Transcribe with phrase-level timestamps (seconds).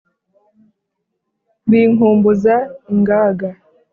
[1.69, 2.55] binkumbuza
[2.93, 3.49] ingaga!